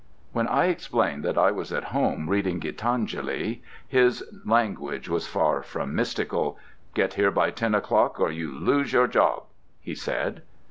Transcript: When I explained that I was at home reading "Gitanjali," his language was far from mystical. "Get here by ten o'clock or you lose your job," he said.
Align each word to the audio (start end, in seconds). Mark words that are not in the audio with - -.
When 0.31 0.47
I 0.47 0.65
explained 0.65 1.23
that 1.25 1.37
I 1.37 1.51
was 1.51 1.71
at 1.71 1.83
home 1.93 2.27
reading 2.27 2.59
"Gitanjali," 2.59 3.61
his 3.87 4.23
language 4.43 5.07
was 5.07 5.27
far 5.27 5.61
from 5.61 5.93
mystical. 5.93 6.57
"Get 6.95 7.13
here 7.13 7.29
by 7.29 7.51
ten 7.51 7.75
o'clock 7.75 8.19
or 8.19 8.31
you 8.31 8.49
lose 8.51 8.93
your 8.93 9.05
job," 9.07 9.43
he 9.79 9.93
said. 9.93 10.41